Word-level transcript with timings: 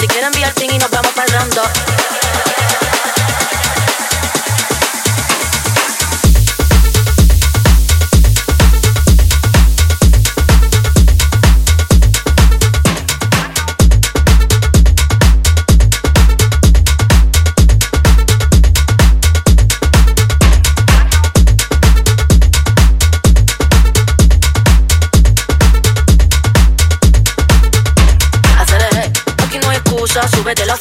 Si 0.00 0.08
quieren 0.08 0.32
enviar 0.34 0.52
pin 0.54 0.72
y 0.72 0.78
nos 0.78 0.90
vamos 0.90 1.12
parlando. 1.12 1.62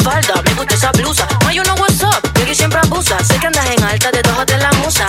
falda, 0.09 0.41
me 0.43 0.53
gusta 0.55 0.75
esa 0.75 0.91
blusa. 0.91 1.27
No 1.41 1.47
hay 1.47 1.59
uno 1.59 1.75
WhatsApp, 1.75 2.23
que 2.33 2.55
siempre 2.55 2.79
abusa. 2.79 3.17
Sé 3.23 3.37
que 3.39 3.47
andas 3.47 3.69
en 3.69 3.83
alta, 3.83 4.11
de 4.11 4.21
dos 4.21 4.45
de 4.45 4.57
la 4.57 4.71
musa 4.83 5.05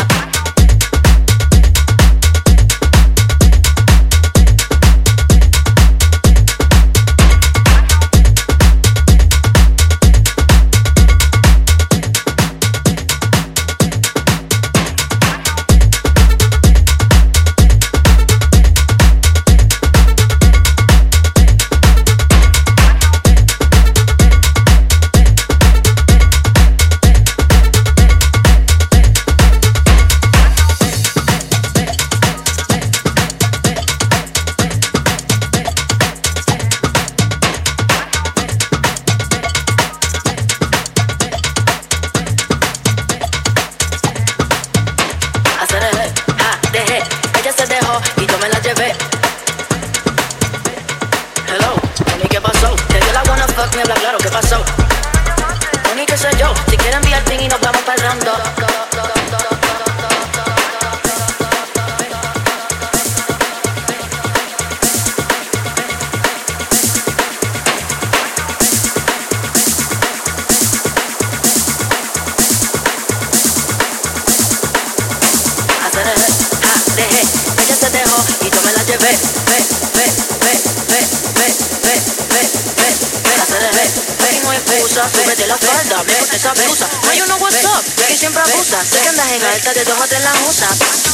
usa, 85.01 85.23
súbete 85.23 85.47
la 85.47 85.57
falda, 85.57 86.05
me 86.05 86.15
gusta 86.15 86.37
esa 86.37 86.53
blusa. 86.55 86.89
Hay 87.11 87.21
uno 87.23 87.37
WhatsApp, 87.37 87.85
que 88.07 88.17
siempre 88.17 88.43
abusa, 88.43 88.85
sé 88.85 89.01
que 89.01 89.09
andas 89.09 89.31
en 89.31 89.45
alta, 89.45 89.73
de 89.73 89.85
dos 89.85 90.01
a 90.01 90.07
tres 90.07 90.23
la 90.23 90.33
usa. 90.49 91.10